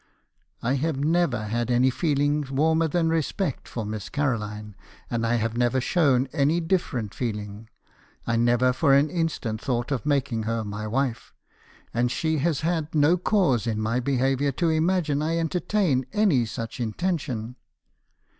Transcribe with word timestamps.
"'I 0.63 0.73
have 0.77 0.97
never 0.97 1.43
had 1.45 1.69
any 1.69 1.91
feeling 1.91 2.43
wanner 2.49 2.87
than 2.87 3.09
respect 3.09 3.67
for 3.67 3.85
Miss 3.85 4.09
Caroline, 4.09 4.75
and 5.11 5.27
I 5.27 5.35
have 5.35 5.55
never 5.55 5.79
shown 5.79 6.27
any 6.33 6.59
different 6.59 7.13
feeling. 7.13 7.69
I 8.25 8.35
never 8.35 8.73
for 8.73 8.95
an 8.95 9.11
instant 9.11 9.61
thought 9.61 9.91
of 9.91 10.03
making 10.03 10.41
her 10.49 10.63
my 10.63 10.87
wife, 10.87 11.33
and 11.93 12.09
she 12.09 12.39
has 12.39 12.61
had 12.61 12.95
no 12.95 13.15
cause 13.15 13.67
in 13.67 13.79
my 13.79 13.99
behaviour 13.99 14.51
to 14.53 14.69
imagine 14.71 15.21
I 15.21 15.37
entertained 15.37 16.07
any 16.13 16.47
such 16.47 16.79
in 16.79 16.93
tention.' 16.93 17.57